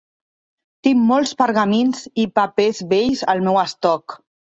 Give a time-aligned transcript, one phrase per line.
[0.85, 4.17] Tinc molts pergamins i papers vells al meu estoc.